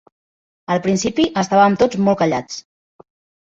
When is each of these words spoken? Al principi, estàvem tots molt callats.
Al 0.75 0.81
principi, 0.87 1.27
estàvem 1.43 1.77
tots 1.85 2.03
molt 2.09 2.23
callats. 2.25 2.61